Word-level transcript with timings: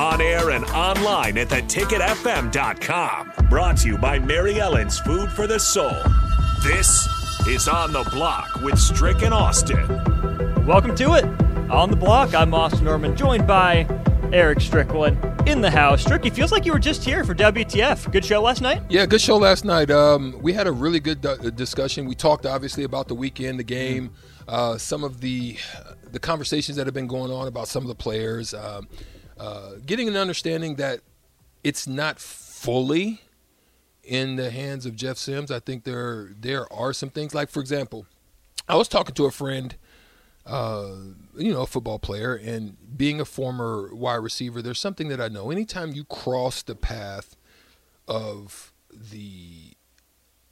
On 0.00 0.18
air 0.18 0.48
and 0.48 0.64
online 0.70 1.36
at 1.36 1.48
theticketfm.com. 1.48 3.32
Brought 3.50 3.76
to 3.76 3.88
you 3.88 3.98
by 3.98 4.18
Mary 4.18 4.58
Ellen's 4.58 4.98
Food 4.98 5.30
for 5.30 5.46
the 5.46 5.60
Soul. 5.60 5.94
This 6.62 7.06
is 7.46 7.68
On 7.68 7.92
the 7.92 8.08
Block 8.10 8.48
with 8.62 8.78
Strick 8.78 9.20
and 9.20 9.34
Austin. 9.34 9.86
Welcome 10.64 10.96
to 10.96 11.16
it. 11.16 11.24
On 11.70 11.90
the 11.90 11.96
block, 11.96 12.34
I'm 12.34 12.54
Austin 12.54 12.86
Norman, 12.86 13.14
joined 13.14 13.46
by 13.46 13.86
Eric 14.32 14.62
Strickland 14.62 15.18
in 15.46 15.60
the 15.60 15.70
house. 15.70 16.02
Stricky, 16.02 16.32
feels 16.32 16.50
like 16.50 16.64
you 16.64 16.72
were 16.72 16.78
just 16.78 17.04
here 17.04 17.22
for 17.22 17.34
WTF. 17.34 18.10
Good 18.10 18.24
show 18.24 18.40
last 18.40 18.62
night? 18.62 18.80
Yeah, 18.88 19.04
good 19.04 19.20
show 19.20 19.36
last 19.36 19.66
night. 19.66 19.90
Um, 19.90 20.34
we 20.40 20.54
had 20.54 20.66
a 20.66 20.72
really 20.72 21.00
good 21.00 21.20
d- 21.20 21.50
discussion. 21.50 22.06
We 22.06 22.14
talked 22.14 22.46
obviously 22.46 22.84
about 22.84 23.08
the 23.08 23.14
weekend, 23.14 23.58
the 23.58 23.64
game, 23.64 24.12
uh, 24.48 24.78
some 24.78 25.04
of 25.04 25.20
the 25.20 25.58
the 26.10 26.18
conversations 26.18 26.76
that 26.78 26.86
have 26.86 26.94
been 26.94 27.06
going 27.06 27.30
on 27.30 27.46
about 27.46 27.68
some 27.68 27.82
of 27.84 27.88
the 27.88 27.94
players, 27.94 28.54
uh, 28.54 28.80
uh, 29.40 29.76
getting 29.86 30.06
an 30.06 30.16
understanding 30.16 30.76
that 30.76 31.00
it's 31.64 31.86
not 31.86 32.20
fully 32.20 33.22
in 34.04 34.36
the 34.36 34.50
hands 34.50 34.84
of 34.84 34.94
Jeff 34.94 35.16
Sims. 35.16 35.50
I 35.50 35.60
think 35.60 35.84
there 35.84 36.28
there 36.38 36.70
are 36.70 36.92
some 36.92 37.08
things 37.08 37.34
like, 37.34 37.48
for 37.48 37.60
example, 37.60 38.06
I 38.68 38.76
was 38.76 38.86
talking 38.86 39.14
to 39.14 39.24
a 39.24 39.30
friend, 39.30 39.74
uh, 40.44 40.90
you 41.38 41.54
know, 41.54 41.62
a 41.62 41.66
football 41.66 41.98
player, 41.98 42.34
and 42.34 42.76
being 42.98 43.18
a 43.18 43.24
former 43.24 43.88
wide 43.94 44.16
receiver, 44.16 44.60
there's 44.60 44.78
something 44.78 45.08
that 45.08 45.22
I 45.22 45.28
know. 45.28 45.50
Anytime 45.50 45.92
you 45.92 46.04
cross 46.04 46.60
the 46.60 46.74
path 46.74 47.34
of 48.06 48.74
the 48.92 49.72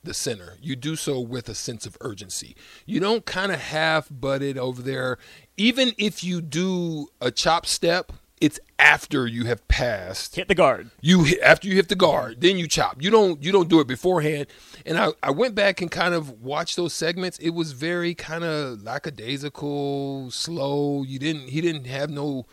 the 0.03 0.15
center, 0.15 0.57
you 0.63 0.77
do 0.77 0.97
so 0.97 1.21
with 1.21 1.47
a 1.51 1.55
sense 1.55 1.85
of 1.85 1.99
urgency. 2.01 2.57
You 2.87 3.01
don't 3.01 3.27
kind 3.27 3.53
of 3.53 3.61
half 3.61 4.09
butt 4.11 4.41
it 4.41 4.57
over 4.57 4.81
there. 4.81 5.19
Even 5.59 5.93
if 5.99 6.25
you 6.25 6.41
do 6.41 7.09
a 7.21 7.31
chop 7.31 7.67
step, 7.67 8.13
it's 8.41 8.61
after 8.79 9.27
you 9.27 9.45
have 9.45 9.67
passed. 9.69 10.37
Hit 10.37 10.49
the 10.49 10.55
guard. 10.55 10.91
you 11.01 11.25
hit, 11.25 11.41
after 11.43 11.69
you 11.69 11.75
hit 11.75 11.89
the 11.89 11.97
guard 11.97 12.41
then 12.41 12.57
you 12.59 12.67
chop. 12.69 13.03
You 13.03 13.11
don't 13.11 13.43
you 13.43 13.53
don't 13.53 13.69
do 13.69 13.81
it 13.81 13.87
beforehand. 13.87 14.47
And 14.87 14.99
i, 14.99 15.09
I 15.23 15.31
went 15.31 15.55
back 15.55 15.81
and 15.81 15.91
kind 15.91 16.15
of 16.15 16.41
watched 16.43 16.77
those 16.77 16.93
segments. 16.93 17.39
It 17.39 17.51
was 17.51 17.73
very 17.73 18.15
kind 18.15 18.45
of 18.45 18.83
lackadaisical 18.83 20.31
slow. 20.31 21.03
You 21.03 21.19
didn't 21.19 21.49
he 21.49 21.61
didn't 21.61 21.87
have 21.87 22.11
no 22.11 22.47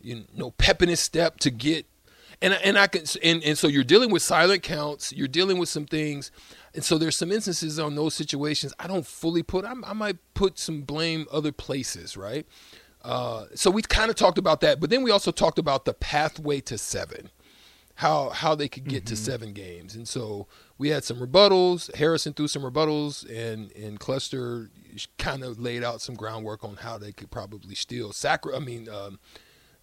you 0.00 0.16
know, 0.16 0.22
no 0.34 0.50
pep 0.52 0.82
in 0.82 0.88
his 0.88 1.00
step 1.00 1.38
to 1.40 1.50
get. 1.50 1.86
And 2.42 2.52
I- 2.54 2.58
and 2.58 2.78
i 2.78 2.86
can 2.86 3.04
and, 3.22 3.42
and 3.42 3.56
so 3.58 3.66
you're 3.68 3.84
dealing 3.84 4.10
with 4.10 4.22
silent 4.22 4.62
counts. 4.62 5.12
You're 5.12 5.28
dealing 5.28 5.58
with 5.58 5.68
some 5.68 5.86
things. 5.86 6.30
And 6.74 6.82
so 6.84 6.98
there's 6.98 7.16
some 7.16 7.30
instances 7.30 7.78
on 7.78 7.94
those 7.94 8.14
situations 8.14 8.72
i 8.80 8.86
don't 8.88 9.06
fully 9.06 9.42
put 9.44 9.64
i, 9.64 9.72
I 9.84 9.92
might 9.92 10.16
put 10.34 10.58
some 10.58 10.82
blame 10.82 11.26
other 11.30 11.52
places 11.52 12.16
right 12.16 12.46
uh, 13.04 13.46
so 13.54 13.70
we 13.70 13.82
kind 13.82 14.10
of 14.10 14.16
talked 14.16 14.38
about 14.38 14.60
that, 14.62 14.80
but 14.80 14.90
then 14.90 15.02
we 15.02 15.10
also 15.10 15.30
talked 15.30 15.58
about 15.58 15.84
the 15.84 15.92
pathway 15.92 16.60
to 16.62 16.78
seven, 16.78 17.30
how 17.96 18.30
how 18.30 18.54
they 18.54 18.66
could 18.66 18.88
get 18.88 19.04
to 19.06 19.14
seven 19.16 19.52
games, 19.52 19.94
and 19.94 20.08
so 20.08 20.46
we 20.78 20.88
had 20.88 21.04
some 21.04 21.18
rebuttals. 21.18 21.94
Harrison 21.96 22.32
threw 22.32 22.48
some 22.48 22.62
rebuttals, 22.62 23.24
and 23.28 23.70
and 23.72 24.00
Cluster 24.00 24.70
kind 25.18 25.44
of 25.44 25.60
laid 25.60 25.84
out 25.84 26.00
some 26.00 26.14
groundwork 26.14 26.64
on 26.64 26.76
how 26.76 26.96
they 26.96 27.12
could 27.12 27.30
probably 27.30 27.74
steal 27.74 28.12
sacri- 28.12 28.54
I 28.54 28.58
mean, 28.60 28.88
um, 28.88 29.18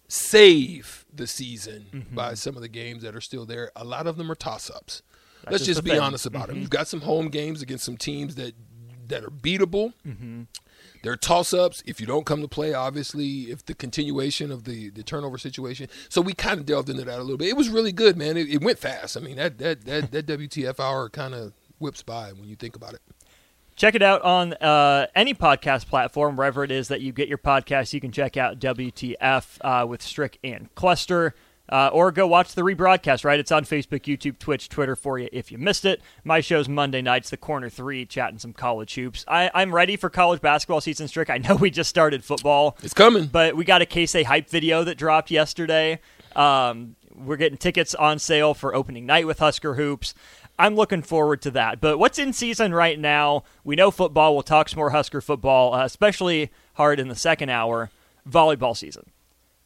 save 0.08 1.06
the 1.12 1.26
season 1.26 2.06
by 2.12 2.34
some 2.34 2.56
of 2.56 2.62
the 2.62 2.68
games 2.68 3.02
that 3.02 3.14
are 3.14 3.20
still 3.20 3.46
there. 3.46 3.70
A 3.76 3.84
lot 3.84 4.06
of 4.06 4.16
them 4.16 4.30
are 4.30 4.34
toss 4.34 4.68
ups. 4.68 5.02
Let's 5.44 5.58
just 5.64 5.78
just 5.78 5.84
be 5.84 5.90
thing. 5.90 6.00
honest 6.00 6.26
about 6.26 6.50
it. 6.50 6.54
We've 6.54 6.70
got 6.70 6.86
some 6.88 7.00
home 7.00 7.28
games 7.28 7.62
against 7.62 7.84
some 7.84 7.96
teams 7.96 8.36
that 8.36 8.54
that 9.12 9.24
are 9.24 9.30
beatable. 9.30 9.92
There 11.02 11.12
are 11.12 11.16
toss 11.16 11.52
ups. 11.52 11.82
If 11.84 12.00
you 12.00 12.06
don't 12.06 12.24
come 12.24 12.42
to 12.42 12.48
play, 12.48 12.74
obviously, 12.74 13.50
if 13.50 13.64
the 13.66 13.74
continuation 13.74 14.52
of 14.52 14.64
the, 14.64 14.90
the 14.90 15.02
turnover 15.02 15.36
situation. 15.36 15.88
So 16.08 16.20
we 16.20 16.32
kind 16.32 16.60
of 16.60 16.66
delved 16.66 16.88
into 16.88 17.04
that 17.04 17.18
a 17.18 17.22
little 17.22 17.36
bit. 17.36 17.48
It 17.48 17.56
was 17.56 17.68
really 17.68 17.92
good, 17.92 18.16
man. 18.16 18.36
It, 18.36 18.48
it 18.48 18.62
went 18.62 18.78
fast. 18.78 19.16
I 19.16 19.20
mean, 19.20 19.36
that 19.36 19.58
that 19.58 19.84
that, 19.84 20.12
that 20.12 20.26
WTF 20.26 20.78
hour 20.78 21.08
kind 21.08 21.34
of 21.34 21.52
whips 21.78 22.02
by 22.02 22.32
when 22.32 22.48
you 22.48 22.56
think 22.56 22.76
about 22.76 22.94
it. 22.94 23.00
Check 23.74 23.94
it 23.94 24.02
out 24.02 24.22
on 24.22 24.52
uh, 24.54 25.06
any 25.14 25.34
podcast 25.34 25.86
platform, 25.86 26.36
wherever 26.36 26.62
it 26.62 26.70
is 26.70 26.88
that 26.88 27.00
you 27.00 27.12
get 27.12 27.28
your 27.28 27.38
podcast. 27.38 27.92
You 27.92 28.00
can 28.00 28.12
check 28.12 28.36
out 28.36 28.58
WTF 28.58 29.58
uh, 29.62 29.86
with 29.86 30.02
Strick 30.02 30.38
and 30.44 30.72
Cluster. 30.74 31.34
Uh, 31.72 31.88
or 31.90 32.12
go 32.12 32.26
watch 32.26 32.54
the 32.54 32.60
rebroadcast, 32.60 33.24
right? 33.24 33.40
It's 33.40 33.50
on 33.50 33.64
Facebook, 33.64 34.02
YouTube, 34.02 34.38
Twitch, 34.38 34.68
Twitter 34.68 34.94
for 34.94 35.18
you 35.18 35.30
if 35.32 35.50
you 35.50 35.56
missed 35.56 35.86
it. 35.86 36.02
My 36.22 36.42
show's 36.42 36.68
Monday 36.68 37.00
nights, 37.00 37.30
the 37.30 37.38
corner 37.38 37.70
three, 37.70 38.04
chatting 38.04 38.38
some 38.38 38.52
college 38.52 38.94
hoops. 38.94 39.24
I, 39.26 39.50
I'm 39.54 39.74
ready 39.74 39.96
for 39.96 40.10
college 40.10 40.42
basketball 40.42 40.82
season, 40.82 41.08
Strick. 41.08 41.30
I 41.30 41.38
know 41.38 41.56
we 41.56 41.70
just 41.70 41.88
started 41.88 42.24
football. 42.24 42.76
It's 42.82 42.92
coming. 42.92 43.24
But 43.24 43.56
we 43.56 43.64
got 43.64 43.80
a 43.80 43.86
Case 43.86 44.12
hype 44.12 44.50
video 44.50 44.84
that 44.84 44.98
dropped 44.98 45.30
yesterday. 45.30 46.00
Um, 46.36 46.96
we're 47.14 47.38
getting 47.38 47.56
tickets 47.56 47.94
on 47.94 48.18
sale 48.18 48.52
for 48.52 48.74
opening 48.74 49.06
night 49.06 49.26
with 49.26 49.38
Husker 49.38 49.74
Hoops. 49.76 50.12
I'm 50.58 50.74
looking 50.74 51.00
forward 51.00 51.40
to 51.40 51.50
that. 51.52 51.80
But 51.80 51.98
what's 51.98 52.18
in 52.18 52.34
season 52.34 52.74
right 52.74 52.98
now? 52.98 53.44
We 53.64 53.76
know 53.76 53.90
football. 53.90 54.34
We'll 54.34 54.42
talk 54.42 54.68
some 54.68 54.76
more 54.76 54.90
Husker 54.90 55.22
football, 55.22 55.72
uh, 55.72 55.86
especially 55.86 56.50
hard 56.74 57.00
in 57.00 57.08
the 57.08 57.16
second 57.16 57.48
hour. 57.48 57.88
Volleyball 58.28 58.76
season. 58.76 59.06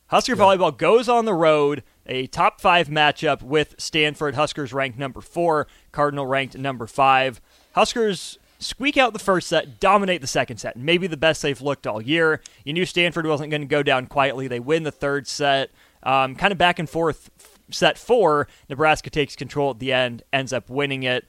Husker 0.08 0.36
volleyball 0.36 0.76
goes 0.76 1.08
on 1.08 1.24
the 1.24 1.34
road, 1.34 1.82
a 2.06 2.28
top 2.28 2.60
five 2.60 2.88
matchup 2.88 3.42
with 3.42 3.74
Stanford. 3.76 4.36
Huskers 4.36 4.72
ranked 4.72 4.98
number 4.98 5.20
four, 5.20 5.66
Cardinal 5.90 6.26
ranked 6.26 6.56
number 6.56 6.86
five. 6.86 7.40
Huskers 7.72 8.38
squeak 8.60 8.96
out 8.96 9.12
the 9.12 9.18
first 9.18 9.48
set, 9.48 9.80
dominate 9.80 10.20
the 10.20 10.28
second 10.28 10.58
set, 10.58 10.76
maybe 10.76 11.08
the 11.08 11.16
best 11.16 11.42
they've 11.42 11.60
looked 11.60 11.88
all 11.88 12.00
year. 12.00 12.40
You 12.64 12.72
knew 12.72 12.86
Stanford 12.86 13.26
wasn't 13.26 13.50
going 13.50 13.62
to 13.62 13.66
go 13.66 13.82
down 13.82 14.06
quietly. 14.06 14.46
They 14.46 14.60
win 14.60 14.84
the 14.84 14.92
third 14.92 15.26
set, 15.26 15.70
um, 16.04 16.36
kind 16.36 16.52
of 16.52 16.58
back 16.58 16.78
and 16.78 16.88
forth 16.88 17.30
set 17.70 17.98
four, 17.98 18.46
Nebraska 18.68 19.10
takes 19.10 19.34
control 19.34 19.70
at 19.70 19.80
the 19.80 19.92
end, 19.92 20.22
ends 20.32 20.52
up 20.52 20.70
winning 20.70 21.02
it. 21.02 21.26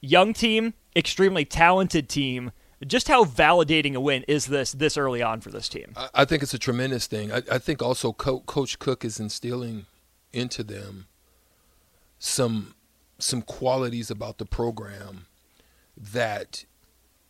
Young 0.00 0.32
team, 0.32 0.72
extremely 0.96 1.44
talented 1.44 2.08
team. 2.08 2.52
Just 2.86 3.08
how 3.08 3.24
validating 3.24 3.94
a 3.94 4.00
win 4.00 4.24
is 4.28 4.46
this 4.46 4.72
this 4.72 4.96
early 4.96 5.22
on 5.22 5.40
for 5.40 5.50
this 5.50 5.68
team? 5.68 5.92
I, 5.96 6.08
I 6.14 6.24
think 6.24 6.42
it's 6.42 6.54
a 6.54 6.58
tremendous 6.58 7.06
thing. 7.06 7.32
I, 7.32 7.42
I 7.50 7.58
think 7.58 7.82
also 7.82 8.12
Co- 8.12 8.40
Coach 8.40 8.78
Cook 8.78 9.04
is 9.04 9.18
instilling 9.20 9.86
into 10.32 10.62
them 10.62 11.06
some 12.18 12.74
some 13.18 13.42
qualities 13.42 14.10
about 14.10 14.38
the 14.38 14.44
program 14.44 15.26
that 15.96 16.64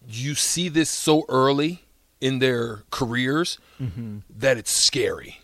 you 0.07 0.35
see 0.35 0.69
this 0.69 0.91
so 0.91 1.25
early 1.29 1.85
in 2.21 2.39
their 2.39 2.85
careers 2.91 3.59
mm-hmm. 3.81 4.19
that 4.31 4.57
it's 4.57 4.71
scary. 4.71 5.41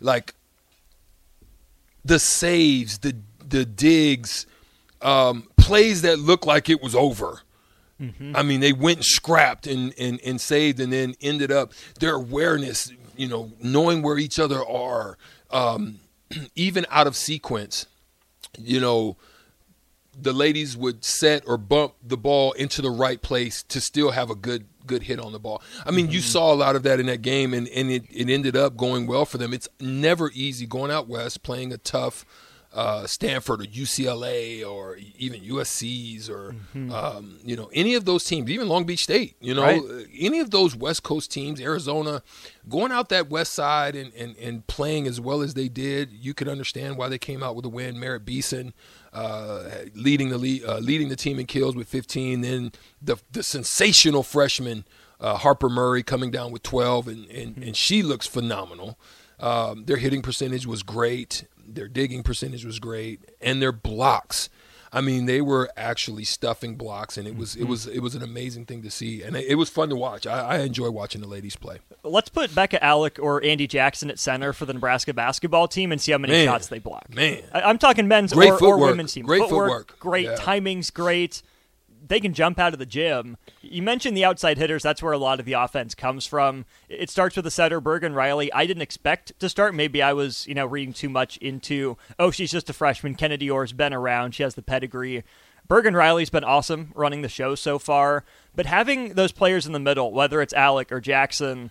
Like 0.00 0.34
the 2.04 2.18
saves, 2.18 2.98
the 2.98 3.16
the 3.46 3.64
digs, 3.64 4.46
um, 5.02 5.48
plays 5.56 6.02
that 6.02 6.18
look 6.18 6.46
like 6.46 6.68
it 6.68 6.82
was 6.82 6.94
over. 6.94 7.42
Mm-hmm. 8.00 8.34
I 8.34 8.42
mean, 8.42 8.60
they 8.60 8.72
went 8.72 8.98
and 8.98 9.04
scrapped 9.04 9.66
and, 9.66 9.94
and, 9.98 10.20
and 10.24 10.40
saved 10.40 10.80
and 10.80 10.92
then 10.92 11.14
ended 11.20 11.52
up 11.52 11.72
their 12.00 12.14
awareness, 12.14 12.92
you 13.16 13.28
know, 13.28 13.52
knowing 13.60 14.02
where 14.02 14.18
each 14.18 14.38
other 14.38 14.64
are, 14.64 15.16
um, 15.50 16.00
even 16.54 16.86
out 16.90 17.06
of 17.06 17.16
sequence, 17.16 17.86
you 18.58 18.80
know, 18.80 19.16
the 20.20 20.32
ladies 20.32 20.76
would 20.76 21.04
set 21.04 21.42
or 21.46 21.56
bump 21.56 21.94
the 22.02 22.16
ball 22.16 22.52
into 22.52 22.82
the 22.82 22.90
right 22.90 23.22
place 23.22 23.62
to 23.64 23.80
still 23.80 24.10
have 24.10 24.30
a 24.30 24.34
good 24.34 24.66
good 24.86 25.04
hit 25.04 25.20
on 25.20 25.32
the 25.32 25.38
ball. 25.38 25.62
I 25.86 25.92
mean, 25.92 26.06
mm-hmm. 26.06 26.14
you 26.14 26.20
saw 26.20 26.52
a 26.52 26.56
lot 26.56 26.74
of 26.74 26.82
that 26.82 26.98
in 26.98 27.06
that 27.06 27.22
game, 27.22 27.54
and, 27.54 27.68
and 27.68 27.88
it, 27.88 28.04
it 28.10 28.28
ended 28.28 28.56
up 28.56 28.76
going 28.76 29.06
well 29.06 29.24
for 29.24 29.38
them. 29.38 29.54
It's 29.54 29.68
never 29.80 30.30
easy 30.34 30.66
going 30.66 30.90
out 30.90 31.06
west, 31.06 31.44
playing 31.44 31.72
a 31.72 31.78
tough 31.78 32.24
uh, 32.74 33.06
Stanford 33.06 33.60
or 33.60 33.64
UCLA 33.64 34.66
or 34.66 34.96
even 35.18 35.40
USC's 35.42 36.30
or 36.30 36.54
mm-hmm. 36.74 36.90
um, 36.90 37.38
you 37.44 37.54
know 37.54 37.70
any 37.72 37.94
of 37.94 38.04
those 38.04 38.24
teams, 38.24 38.50
even 38.50 38.68
Long 38.68 38.84
Beach 38.84 39.02
State. 39.02 39.36
You 39.40 39.54
know, 39.54 39.62
right. 39.62 39.82
any 40.18 40.40
of 40.40 40.50
those 40.50 40.74
West 40.74 41.02
Coast 41.02 41.30
teams, 41.30 41.60
Arizona, 41.60 42.22
going 42.68 42.90
out 42.90 43.10
that 43.10 43.28
west 43.28 43.52
side 43.52 43.94
and, 43.94 44.12
and, 44.14 44.36
and 44.38 44.66
playing 44.66 45.06
as 45.06 45.20
well 45.20 45.42
as 45.42 45.54
they 45.54 45.68
did, 45.68 46.12
you 46.12 46.32
could 46.32 46.48
understand 46.48 46.96
why 46.96 47.08
they 47.08 47.18
came 47.18 47.42
out 47.42 47.56
with 47.56 47.66
a 47.66 47.68
win. 47.68 48.00
Merritt 48.00 48.24
Beeson 48.24 48.72
uh, 49.12 49.68
leading 49.94 50.30
the 50.30 50.38
lead, 50.38 50.64
uh, 50.64 50.78
leading 50.78 51.08
the 51.08 51.16
team 51.16 51.38
in 51.38 51.46
kills 51.46 51.76
with 51.76 51.88
15. 51.88 52.40
Then 52.40 52.72
the 53.00 53.16
the 53.30 53.42
sensational 53.42 54.22
freshman 54.22 54.84
uh, 55.20 55.36
Harper 55.36 55.68
Murray 55.68 56.02
coming 56.02 56.30
down 56.30 56.50
with 56.52 56.62
12, 56.62 57.08
and 57.08 57.30
and, 57.30 57.52
mm-hmm. 57.52 57.62
and 57.62 57.76
she 57.76 58.02
looks 58.02 58.26
phenomenal. 58.26 58.98
Um, 59.38 59.86
their 59.86 59.96
hitting 59.96 60.22
percentage 60.22 60.66
was 60.66 60.82
great. 60.82 61.44
Their 61.66 61.88
digging 61.88 62.22
percentage 62.22 62.64
was 62.64 62.78
great, 62.78 63.20
and 63.40 63.60
their 63.60 63.72
blocks. 63.72 64.48
I 64.94 65.00
mean, 65.00 65.24
they 65.24 65.40
were 65.40 65.70
actually 65.74 66.24
stuffing 66.24 66.76
blocks, 66.76 67.16
and 67.16 67.26
it 67.26 67.34
was 67.34 67.52
mm-hmm. 67.52 67.62
it 67.62 67.68
was 67.68 67.86
it 67.86 68.00
was 68.00 68.14
an 68.14 68.22
amazing 68.22 68.66
thing 68.66 68.82
to 68.82 68.90
see, 68.90 69.22
and 69.22 69.34
it 69.36 69.54
was 69.54 69.70
fun 69.70 69.88
to 69.88 69.96
watch. 69.96 70.26
I, 70.26 70.40
I 70.40 70.58
enjoy 70.58 70.90
watching 70.90 71.22
the 71.22 71.26
ladies 71.26 71.56
play. 71.56 71.78
Let's 72.02 72.28
put 72.28 72.50
Bekka 72.50 72.78
Allick 72.80 73.22
or 73.22 73.40
Andi 73.40 73.66
Jackson 73.68 74.10
at 74.10 74.18
center 74.18 74.52
for 74.52 74.66
the 74.66 74.74
Nebraska 74.74 75.14
basketball 75.14 75.66
team 75.66 75.92
and 75.92 76.00
see 76.00 76.12
how 76.12 76.18
many 76.18 76.34
man, 76.34 76.46
shots 76.46 76.66
they 76.66 76.78
block. 76.78 77.14
Man, 77.14 77.42
I, 77.52 77.70
am 77.70 77.78
talking 77.78 78.06
men's 78.06 78.34
great 78.34 78.52
or, 78.52 78.62
or 78.62 78.78
women's 78.78 79.14
team. 79.14 79.24
Great 79.24 79.40
footwork, 79.42 79.88
footwork. 79.88 79.98
Great 79.98 80.26
yeah. 80.26 80.34
timing's 80.36 80.90
great 80.90 81.42
they 82.06 82.20
can 82.20 82.34
jump 82.34 82.58
out 82.58 82.72
of 82.72 82.78
the 82.78 82.86
gym. 82.86 83.36
You 83.60 83.82
mentioned 83.82 84.16
the 84.16 84.24
outside 84.24 84.58
hitters. 84.58 84.82
That's 84.82 85.02
where 85.02 85.12
a 85.12 85.18
lot 85.18 85.40
of 85.40 85.46
the 85.46 85.52
offense 85.52 85.94
comes 85.94 86.26
from. 86.26 86.64
It 86.88 87.10
starts 87.10 87.36
with 87.36 87.44
the 87.44 87.50
setter, 87.50 87.80
Bergen 87.80 88.14
Reilly. 88.14 88.52
I 88.52 88.66
didn't 88.66 88.82
expect 88.82 89.38
to 89.40 89.48
start. 89.48 89.74
Maybe 89.74 90.02
I 90.02 90.12
was, 90.12 90.46
you 90.46 90.54
know, 90.54 90.66
reading 90.66 90.92
too 90.92 91.08
much 91.08 91.36
into, 91.38 91.96
oh, 92.18 92.30
she's 92.30 92.50
just 92.50 92.70
a 92.70 92.72
freshman. 92.72 93.14
Kennedi 93.14 93.50
Orr's 93.50 93.72
been 93.72 93.92
around. 93.92 94.34
She 94.34 94.42
has 94.42 94.54
the 94.54 94.62
pedigree. 94.62 95.22
Bergen 95.68 95.94
Reilly's 95.94 96.30
been 96.30 96.44
awesome 96.44 96.92
running 96.94 97.22
the 97.22 97.28
show 97.28 97.54
so 97.54 97.78
far. 97.78 98.24
But 98.54 98.66
having 98.66 99.14
those 99.14 99.32
players 99.32 99.66
in 99.66 99.72
the 99.72 99.78
middle, 99.78 100.12
whether 100.12 100.42
it's 100.42 100.52
Allick 100.54 100.90
or 100.90 101.00
Jackson, 101.00 101.70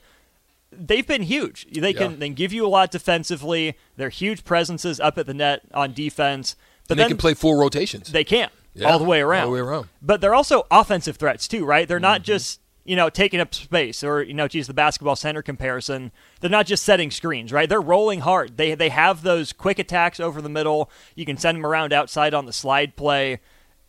they've 0.71 1.05
been 1.05 1.23
huge. 1.23 1.67
They 1.71 1.93
can, 1.93 2.11
yeah. 2.11 2.17
they 2.17 2.27
can 2.27 2.35
give 2.35 2.53
you 2.53 2.65
a 2.65 2.69
lot 2.69 2.89
defensively. 2.91 3.77
They're 3.97 4.09
huge 4.09 4.43
presences 4.45 4.99
up 4.99 5.17
at 5.17 5.25
the 5.25 5.33
net 5.33 5.61
on 5.73 5.93
defense. 5.93 6.55
But 6.87 6.93
and 6.93 6.99
they 7.01 7.07
can 7.09 7.17
play 7.17 7.33
full 7.33 7.59
rotations. 7.59 8.11
They 8.11 8.23
can 8.23 8.49
yeah, 8.73 8.89
all 8.89 8.99
the 8.99 9.05
way 9.05 9.21
around. 9.21 9.43
All 9.43 9.49
the 9.49 9.55
way 9.55 9.59
around. 9.59 9.89
But 10.01 10.21
they're 10.21 10.33
also 10.33 10.65
offensive 10.71 11.17
threats 11.17 11.47
too, 11.47 11.65
right? 11.65 11.87
They're 11.87 11.99
not 11.99 12.21
mm-hmm. 12.21 12.25
just 12.25 12.61
you 12.83 12.95
know 12.95 13.09
taking 13.09 13.39
up 13.39 13.53
space 13.53 14.03
or 14.03 14.21
you 14.23 14.33
know, 14.33 14.47
geez, 14.47 14.67
the 14.67 14.73
basketball 14.73 15.15
center 15.15 15.41
comparison. 15.41 16.11
They're 16.39 16.49
not 16.49 16.65
just 16.65 16.83
setting 16.83 17.11
screens, 17.11 17.51
right? 17.51 17.67
They're 17.67 17.81
rolling 17.81 18.21
hard. 18.21 18.57
They 18.57 18.75
they 18.75 18.89
have 18.89 19.23
those 19.23 19.53
quick 19.53 19.79
attacks 19.79 20.19
over 20.19 20.41
the 20.41 20.49
middle. 20.49 20.89
You 21.15 21.25
can 21.25 21.37
send 21.37 21.57
them 21.57 21.65
around 21.65 21.93
outside 21.93 22.33
on 22.33 22.45
the 22.45 22.53
slide 22.53 22.95
play. 22.95 23.39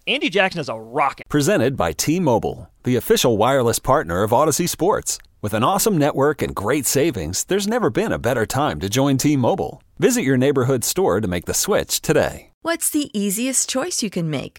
Andi 0.06 0.32
Jackson 0.32 0.60
is 0.60 0.68
a 0.68 0.74
rocket. 0.74 1.28
Presented 1.28 1.76
by 1.76 1.92
T-Mobile, 1.92 2.68
the 2.82 2.96
official 2.96 3.36
wireless 3.36 3.78
partner 3.78 4.24
of 4.24 4.32
Odyssey 4.32 4.66
Sports. 4.66 5.16
With 5.40 5.54
an 5.54 5.62
awesome 5.62 5.96
network 5.96 6.42
and 6.42 6.56
great 6.56 6.86
savings, 6.86 7.44
there's 7.44 7.68
never 7.68 7.88
been 7.88 8.10
a 8.10 8.18
better 8.18 8.44
time 8.44 8.80
to 8.80 8.88
join 8.88 9.16
T-Mobile. 9.16 9.80
Visit 10.00 10.22
your 10.22 10.36
neighborhood 10.36 10.82
store 10.82 11.20
to 11.20 11.28
make 11.28 11.46
the 11.46 11.54
switch 11.54 12.00
today. 12.00 12.50
What's 12.62 12.90
the 12.90 13.16
easiest 13.16 13.68
choice 13.68 14.02
you 14.02 14.10
can 14.10 14.28
make? 14.30 14.58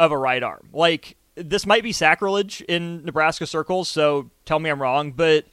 of 0.00 0.10
a 0.10 0.18
right 0.18 0.42
arm. 0.42 0.70
Like 0.72 1.16
this 1.36 1.66
might 1.66 1.84
be 1.84 1.92
sacrilege 1.92 2.62
in 2.62 3.04
Nebraska 3.04 3.46
circles, 3.46 3.88
so 3.88 4.30
tell 4.46 4.58
me 4.58 4.70
I'm 4.70 4.82
wrong, 4.82 5.12
but 5.12 5.44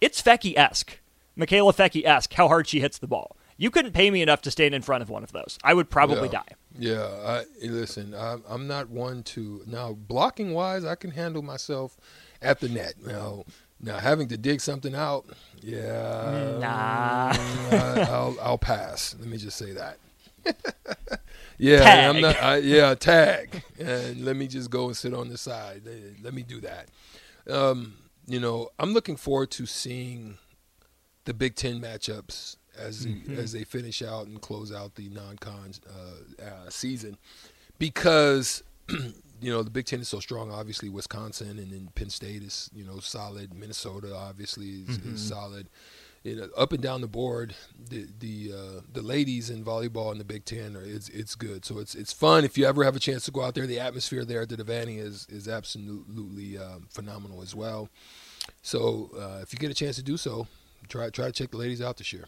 it's 0.00 0.20
Foecke 0.20 0.56
esque, 0.56 0.98
Mikaela 1.38 1.74
Foecke 1.76 2.04
esque, 2.04 2.32
how 2.32 2.48
hard 2.48 2.66
she 2.66 2.80
hits 2.80 2.98
the 2.98 3.06
ball. 3.06 3.36
You 3.58 3.70
couldn't 3.70 3.92
pay 3.92 4.10
me 4.10 4.22
enough 4.22 4.40
to 4.42 4.50
stand 4.50 4.74
in 4.74 4.82
front 4.82 5.02
of 5.02 5.10
one 5.10 5.22
of 5.22 5.30
those. 5.30 5.58
I 5.62 5.74
would 5.74 5.90
probably 5.90 6.28
yeah. 6.28 6.32
die. 6.32 6.48
Yeah, 6.78 7.06
I, 7.24 7.44
listen, 7.64 8.14
I'm, 8.14 8.42
I'm 8.48 8.66
not 8.66 8.88
one 8.88 9.22
to 9.24 9.62
now 9.66 9.92
blocking 9.92 10.54
wise. 10.54 10.86
I 10.86 10.94
can 10.94 11.10
handle 11.10 11.42
myself 11.42 11.98
at 12.40 12.60
the 12.60 12.68
net. 12.70 12.94
Now, 13.06 13.44
now 13.78 13.98
having 13.98 14.26
to 14.28 14.38
dig 14.38 14.62
something 14.62 14.94
out, 14.94 15.26
yeah, 15.60 16.56
nah, 16.58 17.32
mm, 17.34 17.72
I, 17.72 18.10
I'll, 18.10 18.36
I'll 18.42 18.58
pass. 18.58 19.14
Let 19.20 19.28
me 19.28 19.36
just 19.36 19.58
say 19.58 19.72
that. 19.72 19.98
Yeah, 21.58 21.78
tag. 21.78 22.16
I'm 22.16 22.20
not. 22.22 22.42
I, 22.42 22.56
yeah, 22.56 22.94
tag. 22.96 23.62
and 23.78 24.24
let 24.24 24.34
me 24.34 24.48
just 24.48 24.68
go 24.68 24.86
and 24.86 24.96
sit 24.96 25.14
on 25.14 25.28
the 25.28 25.38
side. 25.38 25.82
Let 26.20 26.34
me 26.34 26.42
do 26.42 26.60
that. 26.62 26.88
Um, 27.48 27.94
you 28.26 28.40
know, 28.40 28.70
I'm 28.80 28.92
looking 28.92 29.14
forward 29.16 29.52
to 29.52 29.66
seeing 29.66 30.38
the 31.24 31.32
Big 31.32 31.54
Ten 31.54 31.80
matchups 31.80 32.56
as 32.76 33.06
mm-hmm. 33.06 33.38
as 33.38 33.52
they 33.52 33.62
finish 33.62 34.02
out 34.02 34.26
and 34.26 34.40
close 34.40 34.72
out 34.72 34.96
the 34.96 35.08
non-con 35.10 35.72
uh, 35.88 36.42
uh, 36.44 36.68
season, 36.68 37.16
because 37.78 38.64
you 38.88 39.52
know 39.52 39.62
the 39.62 39.70
Big 39.70 39.86
Ten 39.86 40.00
is 40.00 40.08
so 40.08 40.18
strong. 40.18 40.50
Obviously, 40.50 40.88
Wisconsin 40.88 41.58
and 41.60 41.70
then 41.70 41.90
Penn 41.94 42.10
State 42.10 42.42
is 42.42 42.70
you 42.74 42.84
know 42.84 42.98
solid. 42.98 43.54
Minnesota 43.54 44.16
obviously 44.16 44.68
is, 44.68 44.98
Mm-hmm. 44.98 45.14
is 45.14 45.28
solid. 45.28 45.68
You 46.24 46.36
know, 46.36 46.48
up 46.56 46.72
and 46.72 46.80
down 46.80 47.00
the 47.00 47.08
board, 47.08 47.54
the 47.90 48.06
the 48.20 48.52
uh, 48.54 48.80
the 48.92 49.02
ladies 49.02 49.50
in 49.50 49.64
volleyball 49.64 50.12
in 50.12 50.18
the 50.18 50.24
Big 50.24 50.44
Ten 50.44 50.76
are 50.76 50.84
it's 50.84 51.08
it's 51.08 51.34
good. 51.34 51.64
So 51.64 51.78
it's 51.78 51.94
it's 51.96 52.12
fun 52.12 52.44
if 52.44 52.56
you 52.56 52.64
ever 52.64 52.84
have 52.84 52.94
a 52.94 53.00
chance 53.00 53.24
to 53.24 53.32
go 53.32 53.42
out 53.42 53.54
there. 53.54 53.66
The 53.66 53.80
atmosphere 53.80 54.24
there 54.24 54.42
at 54.42 54.48
the 54.48 54.56
Devaney 54.56 54.98
is 54.98 55.26
is 55.28 55.48
absolutely 55.48 56.58
um, 56.58 56.86
phenomenal 56.90 57.42
as 57.42 57.54
well. 57.56 57.88
So 58.62 59.10
uh, 59.18 59.40
if 59.42 59.52
you 59.52 59.58
get 59.58 59.70
a 59.70 59.74
chance 59.74 59.96
to 59.96 60.02
do 60.02 60.16
so, 60.16 60.46
try 60.88 61.10
try 61.10 61.26
to 61.26 61.32
check 61.32 61.50
the 61.50 61.56
ladies 61.56 61.82
out 61.82 61.96
this 61.96 62.12
year. 62.12 62.26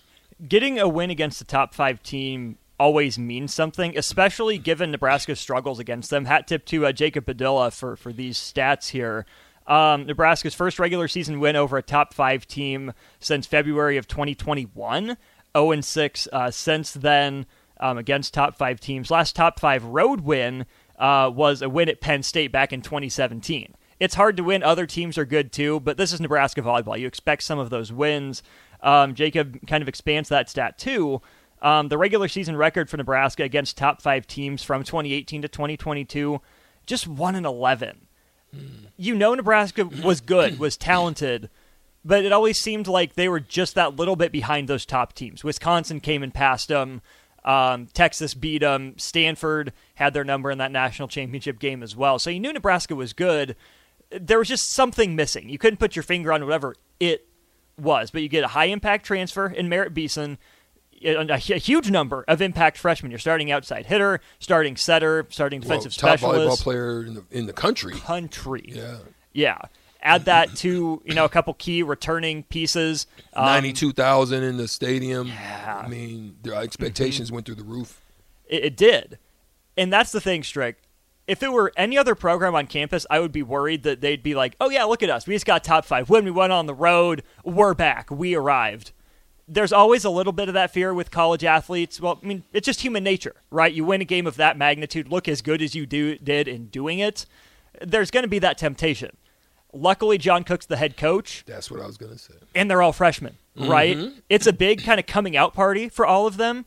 Getting 0.48 0.80
a 0.80 0.88
win 0.88 1.10
against 1.10 1.38
the 1.38 1.44
top 1.44 1.72
five 1.72 2.02
team 2.02 2.58
always 2.78 3.18
means 3.18 3.54
something, 3.54 3.96
especially 3.96 4.58
given 4.58 4.90
Nebraska's 4.90 5.38
struggles 5.38 5.78
against 5.78 6.10
them. 6.10 6.24
Hat 6.24 6.48
tip 6.48 6.64
to 6.66 6.86
uh, 6.86 6.92
Jacob 6.92 7.26
Padilla 7.26 7.70
for, 7.70 7.96
for 7.96 8.12
these 8.12 8.38
stats 8.38 8.90
here. 8.90 9.26
Um, 9.66 10.06
Nebraska's 10.06 10.54
first 10.54 10.78
regular 10.78 11.08
season 11.08 11.40
win 11.40 11.56
over 11.56 11.76
a 11.76 11.82
top 11.82 12.12
five 12.12 12.46
team 12.46 12.92
since 13.18 13.46
February 13.46 13.96
of 13.96 14.06
2021. 14.06 15.16
0 15.56 15.70
and 15.70 15.84
6 15.84 16.28
uh, 16.32 16.50
since 16.50 16.92
then 16.92 17.46
um, 17.80 17.98
against 17.98 18.34
top 18.34 18.56
five 18.56 18.80
teams. 18.80 19.10
Last 19.10 19.36
top 19.36 19.60
five 19.60 19.84
road 19.84 20.22
win 20.22 20.66
uh, 20.98 21.30
was 21.32 21.62
a 21.62 21.68
win 21.68 21.88
at 21.88 22.00
Penn 22.00 22.22
State 22.22 22.52
back 22.52 22.72
in 22.72 22.82
2017. 22.82 23.74
It's 24.00 24.16
hard 24.16 24.36
to 24.36 24.44
win. 24.44 24.62
Other 24.62 24.86
teams 24.86 25.16
are 25.16 25.24
good 25.24 25.52
too, 25.52 25.80
but 25.80 25.96
this 25.96 26.12
is 26.12 26.20
Nebraska 26.20 26.60
volleyball. 26.60 26.98
You 26.98 27.06
expect 27.06 27.44
some 27.44 27.58
of 27.58 27.70
those 27.70 27.92
wins. 27.92 28.42
Um, 28.82 29.14
Jacob 29.14 29.66
kind 29.66 29.82
of 29.82 29.88
expands 29.88 30.28
that 30.28 30.50
stat 30.50 30.76
too. 30.76 31.22
Um, 31.62 31.88
the 31.88 31.96
regular 31.96 32.28
season 32.28 32.56
record 32.56 32.90
for 32.90 32.96
Nebraska 32.96 33.42
against 33.44 33.78
top 33.78 34.02
five 34.02 34.26
teams 34.26 34.62
from 34.62 34.82
2018 34.82 35.42
to 35.42 35.48
2022, 35.48 36.40
just 36.84 37.08
1 37.08 37.34
and 37.34 37.46
11 37.46 38.03
you 38.96 39.14
know 39.14 39.34
Nebraska 39.34 39.84
was 39.84 40.20
good, 40.20 40.58
was 40.58 40.76
talented, 40.76 41.50
but 42.04 42.24
it 42.24 42.32
always 42.32 42.58
seemed 42.58 42.86
like 42.86 43.14
they 43.14 43.28
were 43.28 43.40
just 43.40 43.74
that 43.74 43.96
little 43.96 44.16
bit 44.16 44.32
behind 44.32 44.68
those 44.68 44.86
top 44.86 45.14
teams. 45.14 45.42
Wisconsin 45.42 46.00
came 46.00 46.22
and 46.22 46.32
passed 46.32 46.68
them. 46.68 47.02
Um, 47.44 47.88
Texas 47.92 48.34
beat 48.34 48.58
them. 48.58 48.94
Stanford 48.96 49.72
had 49.96 50.14
their 50.14 50.24
number 50.24 50.50
in 50.50 50.58
that 50.58 50.72
national 50.72 51.08
championship 51.08 51.58
game 51.58 51.82
as 51.82 51.94
well. 51.94 52.18
So 52.18 52.30
you 52.30 52.40
knew 52.40 52.52
Nebraska 52.52 52.94
was 52.94 53.12
good. 53.12 53.54
There 54.10 54.38
was 54.38 54.48
just 54.48 54.72
something 54.72 55.14
missing. 55.14 55.48
You 55.48 55.58
couldn't 55.58 55.78
put 55.78 55.96
your 55.96 56.02
finger 56.02 56.32
on 56.32 56.42
whatever 56.44 56.74
it 57.00 57.26
was, 57.78 58.10
but 58.10 58.22
you 58.22 58.28
get 58.28 58.44
a 58.44 58.48
high 58.48 58.66
impact 58.66 59.04
transfer 59.04 59.46
in 59.46 59.68
Merritt 59.68 59.92
Beeson, 59.92 60.38
a, 61.04 61.20
a 61.34 61.36
huge 61.36 61.90
number 61.90 62.24
of 62.26 62.40
impact 62.40 62.78
freshmen. 62.78 63.10
You're 63.10 63.18
starting 63.18 63.50
outside 63.50 63.86
hitter, 63.86 64.20
starting 64.38 64.76
setter, 64.76 65.26
starting 65.30 65.60
defensive 65.60 65.92
well, 66.02 66.10
top 66.10 66.18
specialist 66.20 66.60
volleyball 66.60 66.62
player 66.62 67.04
in 67.04 67.14
the 67.14 67.24
in 67.30 67.46
the 67.46 67.52
country. 67.52 67.94
country. 67.94 68.64
Yeah. 68.66 68.96
Yeah. 69.32 69.58
Add 70.02 70.26
that 70.26 70.54
to, 70.56 71.00
you 71.04 71.14
know, 71.14 71.24
a 71.24 71.30
couple 71.30 71.54
key 71.54 71.82
returning 71.82 72.42
pieces. 72.42 73.06
Um, 73.32 73.46
Ninety-two 73.46 73.92
thousand 73.92 74.42
in 74.42 74.58
the 74.58 74.68
stadium. 74.68 75.32
I 75.66 75.88
mean, 75.88 76.36
their 76.42 76.54
expectations 76.54 77.28
Mm-hmm. 77.28 77.34
went 77.34 77.46
through 77.46 77.54
the 77.54 77.64
roof. 77.64 78.02
it, 78.46 78.64
it 78.64 78.76
did. 78.76 79.18
And 79.78 79.92
that's 79.92 80.12
the 80.12 80.20
thing, 80.20 80.42
Strick. 80.42 80.76
If 81.26 81.42
it 81.42 81.50
were 81.50 81.72
any 81.74 81.96
other 81.96 82.14
program 82.14 82.54
on 82.54 82.66
campus, 82.66 83.06
I 83.08 83.18
would 83.18 83.32
be 83.32 83.42
worried 83.42 83.82
that 83.84 84.02
they'd 84.02 84.22
be 84.22 84.34
like, 84.34 84.56
oh, 84.60 84.68
yeah, 84.68 84.84
look 84.84 85.02
at 85.02 85.08
us. 85.08 85.26
We 85.26 85.34
just 85.34 85.46
got 85.46 85.64
top 85.64 85.86
five. 85.86 86.10
When 86.10 86.26
we 86.26 86.30
went 86.30 86.52
on 86.52 86.66
the 86.66 86.74
road, 86.74 87.22
we're 87.42 87.72
back. 87.72 88.10
We 88.10 88.34
arrived. 88.34 88.92
There's 89.46 89.72
always 89.72 90.04
a 90.04 90.10
little 90.10 90.32
bit 90.32 90.48
of 90.48 90.54
that 90.54 90.72
fear 90.72 90.94
with 90.94 91.10
college 91.10 91.44
athletes. 91.44 92.00
Well, 92.00 92.18
I 92.22 92.26
mean, 92.26 92.44
it's 92.52 92.64
just 92.64 92.80
human 92.80 93.04
nature, 93.04 93.34
right? 93.50 93.72
You 93.72 93.84
win 93.84 94.00
a 94.00 94.06
game 94.06 94.26
of 94.26 94.36
that 94.36 94.56
magnitude, 94.56 95.08
look 95.08 95.28
as 95.28 95.42
good 95.42 95.60
as 95.60 95.74
you 95.74 95.84
do 95.84 96.16
did 96.16 96.48
in 96.48 96.66
doing 96.66 96.98
it. 96.98 97.26
There's 97.82 98.10
going 98.10 98.22
to 98.22 98.28
be 98.28 98.38
that 98.38 98.56
temptation. 98.56 99.16
Luckily, 99.74 100.18
John 100.18 100.44
Cook's 100.44 100.66
the 100.66 100.76
head 100.76 100.96
coach. 100.96 101.44
That's 101.46 101.70
what 101.70 101.80
I 101.80 101.86
was 101.86 101.96
gonna 101.96 102.16
say. 102.16 102.34
and 102.54 102.70
they're 102.70 102.80
all 102.80 102.92
freshmen, 102.92 103.36
mm-hmm. 103.56 103.68
right? 103.68 103.98
It's 104.28 104.46
a 104.46 104.52
big 104.52 104.84
kind 104.84 105.00
of 105.00 105.06
coming 105.06 105.36
out 105.36 105.52
party 105.52 105.88
for 105.88 106.06
all 106.06 106.26
of 106.26 106.36
them. 106.36 106.66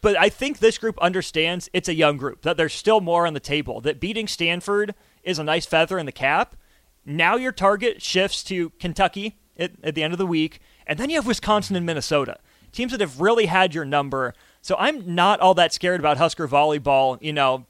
But 0.00 0.18
I 0.18 0.28
think 0.28 0.58
this 0.58 0.78
group 0.78 0.98
understands 1.00 1.68
it's 1.72 1.88
a 1.88 1.94
young 1.94 2.16
group, 2.16 2.42
that 2.42 2.56
there's 2.56 2.72
still 2.72 3.00
more 3.00 3.26
on 3.26 3.34
the 3.34 3.40
table, 3.40 3.80
that 3.82 4.00
beating 4.00 4.26
Stanford 4.26 4.94
is 5.22 5.38
a 5.38 5.44
nice 5.44 5.66
feather 5.66 5.98
in 5.98 6.06
the 6.06 6.12
cap. 6.12 6.56
Now 7.04 7.36
your 7.36 7.52
target 7.52 8.02
shifts 8.02 8.42
to 8.44 8.70
Kentucky 8.80 9.38
at, 9.56 9.72
at 9.82 9.94
the 9.94 10.02
end 10.02 10.12
of 10.12 10.18
the 10.18 10.26
week, 10.26 10.60
and 10.86 10.98
then 10.98 11.10
you 11.10 11.16
have 11.16 11.26
Wisconsin 11.26 11.76
and 11.76 11.86
Minnesota, 11.86 12.38
teams 12.72 12.92
that 12.92 13.00
have 13.00 13.20
really 13.20 13.46
had 13.46 13.74
your 13.74 13.84
number. 13.84 14.34
So 14.60 14.76
I'm 14.78 15.14
not 15.14 15.40
all 15.40 15.54
that 15.54 15.72
scared 15.72 16.00
about 16.00 16.16
Husker 16.18 16.48
volleyball, 16.48 17.18
you 17.20 17.32
know, 17.32 17.66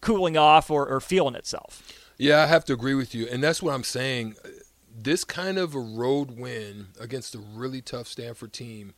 cooling 0.00 0.36
off 0.36 0.70
or, 0.70 0.86
or 0.86 1.00
feeling 1.00 1.34
itself. 1.34 1.82
Yeah, 2.18 2.42
I 2.42 2.46
have 2.46 2.64
to 2.66 2.72
agree 2.72 2.94
with 2.94 3.14
you, 3.14 3.26
and 3.26 3.42
that's 3.42 3.62
what 3.62 3.74
I'm 3.74 3.84
saying. 3.84 4.36
This 4.94 5.24
kind 5.24 5.58
of 5.58 5.74
a 5.74 5.80
road 5.80 6.38
win 6.38 6.88
against 7.00 7.34
a 7.34 7.38
really 7.38 7.80
tough 7.80 8.06
Stanford 8.06 8.52
team 8.52 8.94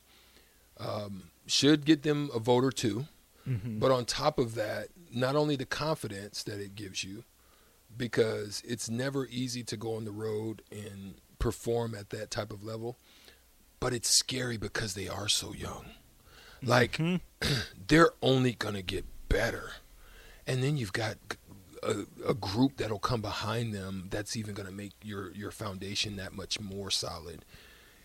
um, 0.79 1.31
should 1.47 1.85
get 1.85 2.03
them 2.03 2.31
a 2.35 2.39
vote 2.39 2.65
or 2.65 2.73
2 2.73 3.07
But 3.47 3.91
on 3.91 4.05
top 4.07 4.39
of 4.39 4.55
that, 4.55 4.89
not 5.13 5.37
only 5.37 5.57
the 5.57 5.67
confidence 5.67 6.43
that 6.45 6.61
it 6.61 6.75
gives 6.75 7.05
you, 7.05 7.25
because 7.97 8.63
it's 8.67 8.89
never 8.91 9.27
easy 9.27 9.63
to 9.65 9.77
go 9.77 9.95
on 9.97 10.05
the 10.05 10.11
road 10.11 10.63
and 10.73 11.15
perform 11.39 11.95
at 11.95 12.11
that 12.11 12.31
type 12.31 12.51
of 12.51 12.65
level, 12.65 12.97
but 13.85 13.93
it's 13.93 14.09
scary 14.09 14.57
because 14.57 14.95
they 14.95 15.09
are 15.09 15.29
so 15.29 15.53
young. 15.53 15.85
Like 16.63 16.93
mm-hmm. 16.93 17.47
they're 17.87 18.13
only 18.23 18.53
gonna 18.53 18.81
get 18.81 19.05
better, 19.29 19.73
and 20.47 20.63
then 20.63 20.79
you've 20.79 20.95
got 20.95 21.17
a, 21.83 22.07
a 22.27 22.33
group 22.33 22.79
that'll 22.79 22.99
come 22.99 23.21
behind 23.21 23.75
them 23.75 24.09
that's 24.11 24.39
even 24.39 24.55
gonna 24.55 24.73
make 24.73 24.93
your 25.03 25.33
your 25.33 25.51
foundation 25.51 26.17
that 26.17 26.33
much 26.33 26.59
more 26.59 26.91
solid. 26.91 27.45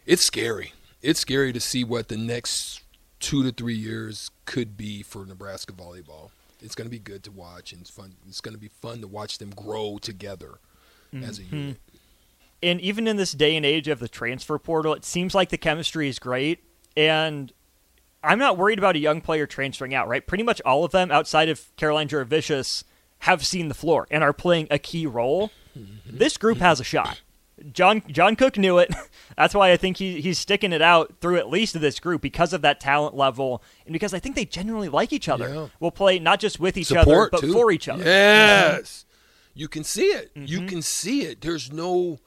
It's 0.05 0.25
scary. 0.25 0.73
It's 1.01 1.21
scary 1.21 1.53
to 1.53 1.61
see 1.61 1.85
what 1.85 2.09
the 2.09 2.17
next 2.17 2.81
two 3.21 3.41
to 3.43 3.53
three 3.53 3.77
years 3.77 4.31
could 4.43 4.75
be 4.75 5.01
for 5.01 5.25
Nebraska 5.25 5.71
volleyball. 5.71 6.31
It's 6.61 6.75
going 6.75 6.87
to 6.87 6.91
be 6.91 6.99
good 6.99 7.23
to 7.23 7.31
watch, 7.31 7.71
and 7.71 7.79
it's 7.79 7.89
fun. 7.89 8.15
It's 8.27 8.41
going 8.41 8.53
to 8.53 8.59
be 8.59 8.67
fun 8.67 8.99
to 8.99 9.07
watch 9.07 9.37
them 9.37 9.51
grow 9.51 9.97
together 9.97 10.59
as 11.13 11.39
a 11.39 11.43
mm-hmm. 11.43 11.55
unit. 11.55 11.77
And 12.61 12.81
even 12.81 13.07
in 13.07 13.17
this 13.17 13.31
day 13.31 13.55
and 13.55 13.65
age 13.65 13.87
of 13.87 13.99
the 13.99 14.09
transfer 14.09 14.57
portal, 14.59 14.93
it 14.93 15.05
seems 15.05 15.33
like 15.33 15.49
the 15.49 15.57
chemistry 15.57 16.09
is 16.09 16.19
great. 16.19 16.63
And 16.97 17.53
I'm 18.23 18.39
not 18.39 18.57
worried 18.57 18.79
about 18.79 18.95
a 18.95 18.99
young 18.99 19.21
player 19.21 19.47
transferring 19.47 19.93
out, 19.93 20.07
right? 20.07 20.25
Pretty 20.25 20.43
much 20.43 20.61
all 20.65 20.83
of 20.83 20.91
them 20.91 21.11
outside 21.11 21.49
of 21.49 21.73
Caroline 21.77 22.09
Jurevicius 22.09 22.83
have 23.19 23.45
seen 23.45 23.67
the 23.69 23.73
floor 23.73 24.07
and 24.11 24.23
are 24.23 24.33
playing 24.33 24.67
a 24.69 24.79
key 24.79 25.05
role. 25.05 25.51
This 26.05 26.37
group 26.37 26.57
has 26.57 26.79
a 26.79 26.83
shot. 26.83 27.21
John 27.73 28.01
John 28.07 28.35
Cook 28.35 28.57
knew 28.57 28.77
it. 28.77 28.93
That's 29.37 29.53
why 29.53 29.71
I 29.71 29.77
think 29.77 29.97
he, 29.97 30.21
he's 30.21 30.37
sticking 30.37 30.71
it 30.71 30.81
out 30.81 31.15
through 31.21 31.37
at 31.37 31.49
least 31.49 31.79
this 31.79 31.99
group 31.99 32.21
because 32.21 32.53
of 32.53 32.61
that 32.61 32.79
talent 32.79 33.15
level 33.15 33.61
and 33.85 33.93
because 33.93 34.13
I 34.13 34.19
think 34.19 34.35
they 34.35 34.45
genuinely 34.45 34.89
like 34.89 35.13
each 35.13 35.29
other. 35.29 35.53
Yeah. 35.53 35.67
We'll 35.79 35.91
play 35.91 36.19
not 36.19 36.39
just 36.39 36.59
with 36.59 36.77
each 36.77 36.91
other, 36.91 37.29
but 37.31 37.41
too. 37.41 37.53
for 37.53 37.71
each 37.71 37.87
other. 37.87 38.03
Yes, 38.03 39.05
you 39.53 39.67
can 39.67 39.83
see 39.83 40.07
it. 40.07 40.33
Mm-hmm. 40.35 40.45
You 40.45 40.65
can 40.67 40.81
see 40.81 41.23
it. 41.23 41.41
There's 41.41 41.71
no. 41.71 42.19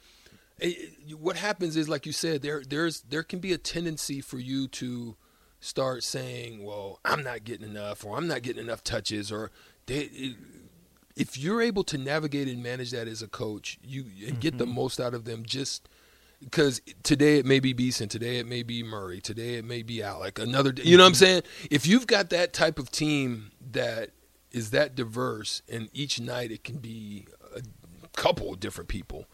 What 1.19 1.37
happens 1.37 1.76
is, 1.76 1.88
like 1.88 2.07
you 2.07 2.12
said, 2.12 2.42
there 2.42 2.62
there's 2.66 3.02
there 3.02 3.23
can 3.23 3.40
be 3.40 3.52
a 3.52 3.59
tendency 3.59 4.21
for 4.21 4.38
you 4.38 4.69
to 4.69 5.16
start 5.61 6.04
saying, 6.04 6.64
"Well, 6.64 7.00
I'm 7.04 7.23
not 7.23 7.45
getting 7.45 7.69
enough," 7.69 8.04
or 8.04 8.16
"I'm 8.16 8.26
not 8.28 8.42
getting 8.42 8.62
enough 8.64 8.85
touches," 8.85 9.33
or 9.33 9.50
they. 9.87 10.37
If 11.14 11.37
you're 11.37 11.61
able 11.61 11.85
to 11.85 11.99
navigate 11.99 12.49
and 12.49 12.62
manage 12.62 12.90
that 12.92 13.07
as 13.09 13.21
a 13.23 13.28
coach, 13.28 13.78
you 13.83 14.07
and 14.26 14.40
get 14.40 14.52
Mm-hmm. 14.54 14.59
the 14.59 14.66
most 14.66 14.99
out 15.00 15.12
of 15.14 15.25
them, 15.26 15.45
just 15.45 15.88
because 16.40 16.81
today 17.02 17.38
it 17.38 17.47
may 17.47 17.61
be 17.61 17.73
Beeson, 17.73 18.09
today 18.09 18.38
it 18.38 18.47
may 18.47 18.62
be 18.62 18.83
Murray, 18.83 19.21
today 19.21 19.54
it 19.57 19.64
may 19.64 19.83
be 19.83 19.99
Allick, 19.99 20.38
another 20.38 20.73
day, 20.73 20.85
you 20.85 20.97
know 20.97 21.04
what 21.04 21.09
I'm 21.09 21.14
saying? 21.14 21.42
If 21.71 21.87
you've 21.87 22.07
got 22.07 22.31
that 22.31 22.52
type 22.52 22.78
of 22.78 22.90
team 22.90 23.52
that 23.73 24.11
is 24.50 24.71
that 24.71 24.95
diverse 24.95 25.62
and 25.71 25.88
each 25.92 26.19
night 26.21 26.50
it 26.50 26.64
can 26.64 26.78
be 26.78 27.26
a 27.54 27.62
couple 28.19 28.52
of 28.52 28.59
different 28.61 28.88
people, 28.88 29.26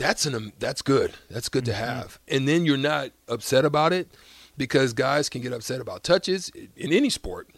that's 0.00 0.24
an 0.24 0.52
that's 0.58 0.80
good. 0.80 1.12
That's 1.28 1.50
good 1.50 1.66
to 1.66 1.74
have. 1.74 2.18
And 2.26 2.48
then 2.48 2.64
you're 2.64 2.78
not 2.78 3.10
upset 3.28 3.66
about 3.66 3.92
it 3.92 4.08
because 4.56 4.94
guys 4.94 5.28
can 5.28 5.42
get 5.42 5.52
upset 5.52 5.80
about 5.80 6.02
touches 6.02 6.50
in 6.74 6.92
any 6.92 7.10
sport 7.10 7.50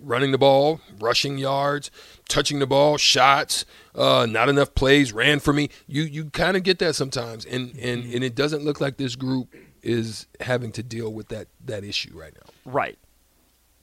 running 0.00 0.30
the 0.32 0.38
ball, 0.38 0.80
rushing 1.00 1.38
yards, 1.38 1.90
touching 2.28 2.60
the 2.60 2.66
ball, 2.66 2.96
shots, 2.96 3.64
uh, 3.94 4.26
not 4.28 4.48
enough 4.48 4.74
plays 4.74 5.12
ran 5.12 5.40
for 5.40 5.52
me. 5.52 5.68
You 5.88 6.02
you 6.02 6.26
kind 6.26 6.56
of 6.56 6.62
get 6.62 6.78
that 6.78 6.94
sometimes, 6.94 7.44
and 7.44 7.76
and 7.76 8.04
and 8.04 8.22
it 8.22 8.36
doesn't 8.36 8.64
look 8.64 8.80
like 8.80 8.96
this 8.96 9.16
group 9.16 9.52
is 9.82 10.28
having 10.40 10.70
to 10.72 10.82
deal 10.82 11.12
with 11.12 11.28
that 11.28 11.48
that 11.64 11.82
issue 11.82 12.12
right 12.14 12.34
now. 12.34 12.72
Right. 12.72 12.98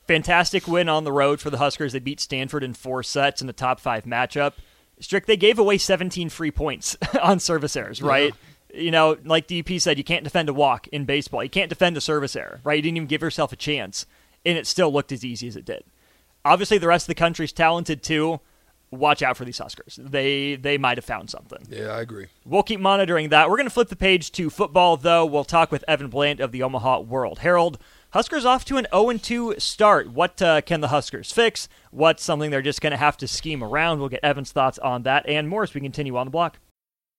Fantastic 0.07 0.65
win 0.65 0.89
on 0.89 1.03
the 1.03 1.11
road 1.11 1.39
for 1.41 1.49
the 1.49 1.57
Huskers. 1.57 1.91
They 1.91 1.99
beat 1.99 2.19
Stanford 2.19 2.63
in 2.63 2.73
four 2.73 3.03
sets 3.03 3.41
in 3.41 3.49
a 3.49 3.53
top 3.53 3.79
five 3.79 4.05
matchup. 4.05 4.53
Strick, 4.99 5.25
they 5.25 5.37
gave 5.37 5.59
away 5.59 5.77
17 5.77 6.29
free 6.29 6.51
points 6.51 6.97
on 7.21 7.39
service 7.39 7.75
errors, 7.75 8.01
right? 8.01 8.33
You 8.73 8.91
know, 8.91 9.17
like 9.23 9.47
DP 9.47 9.81
said, 9.81 9.97
you 9.97 10.03
can't 10.03 10.23
defend 10.23 10.49
a 10.49 10.53
walk 10.53 10.87
in 10.89 11.05
baseball. 11.05 11.43
You 11.43 11.49
can't 11.49 11.69
defend 11.69 11.97
a 11.97 12.01
service 12.01 12.35
error, 12.35 12.59
right? 12.63 12.75
You 12.75 12.81
didn't 12.81 12.97
even 12.97 13.07
give 13.07 13.21
yourself 13.21 13.51
a 13.51 13.55
chance, 13.55 14.05
and 14.45 14.57
it 14.57 14.67
still 14.67 14.91
looked 14.91 15.11
as 15.11 15.25
easy 15.25 15.47
as 15.47 15.55
it 15.55 15.65
did. 15.65 15.83
Obviously, 16.45 16.77
the 16.77 16.87
rest 16.87 17.05
of 17.05 17.07
the 17.07 17.15
country's 17.15 17.51
talented 17.51 18.03
too. 18.03 18.39
Watch 18.91 19.21
out 19.21 19.37
for 19.37 19.45
these 19.45 19.59
Huskers. 19.59 19.99
They 20.01 20.55
they 20.55 20.77
might 20.77 20.97
have 20.97 21.05
found 21.05 21.29
something. 21.29 21.59
Yeah, 21.69 21.89
I 21.89 22.01
agree. 22.01 22.27
We'll 22.43 22.63
keep 22.63 22.79
monitoring 22.79 23.29
that. 23.29 23.49
We're 23.49 23.57
going 23.57 23.67
to 23.67 23.73
flip 23.73 23.89
the 23.89 23.95
page 23.95 24.31
to 24.33 24.49
football, 24.49 24.97
though. 24.97 25.25
We'll 25.25 25.43
talk 25.43 25.71
with 25.71 25.83
Evan 25.87 26.07
Bland 26.07 26.39
of 26.39 26.51
the 26.51 26.63
Omaha 26.63 27.01
World 27.01 27.39
Herald. 27.39 27.77
Huskers 28.11 28.43
off 28.43 28.65
to 28.65 28.77
an 28.77 28.87
0 28.91 29.13
2 29.13 29.59
start. 29.59 30.09
What 30.11 30.41
uh, 30.41 30.61
can 30.61 30.81
the 30.81 30.87
Huskers 30.87 31.31
fix? 31.31 31.69
What's 31.91 32.23
something 32.23 32.49
they're 32.49 32.63
just 32.63 32.81
going 32.81 32.91
to 32.91 32.97
have 32.97 33.17
to 33.17 33.27
scheme 33.27 33.63
around? 33.63 33.99
We'll 33.99 34.09
get 34.09 34.23
Evan's 34.23 34.51
thoughts 34.51 34.79
on 34.79 35.03
that 35.03 35.29
and 35.29 35.47
more 35.47 35.61
as 35.61 35.75
we 35.75 35.81
continue 35.81 36.17
on 36.17 36.25
the 36.25 36.31
block. 36.31 36.57